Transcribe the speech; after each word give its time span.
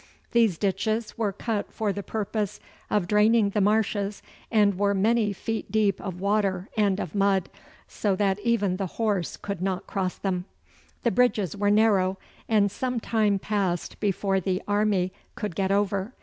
These 0.31 0.57
ditches 0.57 1.15
were 1.15 1.31
cut 1.31 1.71
for 1.71 1.93
the 1.93 2.01
purpose 2.01 2.59
of 2.89 3.07
draining 3.07 3.51
the 3.51 3.61
marshes, 3.61 4.23
and 4.51 4.79
were 4.79 4.95
many 4.95 5.31
feet 5.31 5.71
deep 5.71 6.01
of 6.01 6.19
water 6.19 6.69
and 6.75 6.99
of 6.99 7.13
mud, 7.13 7.49
so 7.87 8.15
that 8.15 8.39
even 8.39 8.77
the 8.77 8.87
horse 8.97 9.37
could 9.37 9.61
not 9.61 9.85
cross 9.85 10.17
them. 10.17 10.45
The 11.03 11.11
bridges 11.11 11.55
were 11.55 11.69
narrow, 11.69 12.17
and 12.49 12.71
some 12.71 12.99
time 12.99 13.37
passed 13.37 13.99
before 13.99 14.39
the 14.39 14.59
army 14.67 15.13
could 15.35 15.53
get 15.53 15.71
over. 15.71 16.13